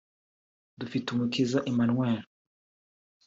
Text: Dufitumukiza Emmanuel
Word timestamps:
Dufitumukiza 0.79 1.59
Emmanuel 1.71 2.21